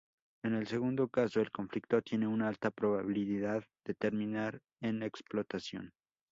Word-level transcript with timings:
En 0.43 0.55
el 0.55 0.65
segundo 0.65 1.09
caso 1.09 1.41
el 1.41 1.51
conflicto 1.51 2.01
tiene 2.01 2.25
una 2.25 2.47
alta 2.47 2.71
probabilidad 2.71 3.63
de 3.85 3.93
terminar 3.93 4.59
en 4.81 5.03
explotación. 5.03 5.93